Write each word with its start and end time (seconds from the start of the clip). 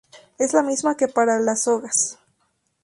Es 0.39 0.55
la 0.55 0.63
misma 0.63 0.97
que 0.97 1.07
para 1.07 1.39
las 1.39 1.65
sogas. 1.65 2.17